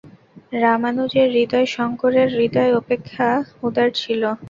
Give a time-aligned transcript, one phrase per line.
[0.61, 3.29] রামানুজের হৃদয় শঙ্করের হৃদয় অপেক্ষা
[3.63, 4.21] উদার ছিল।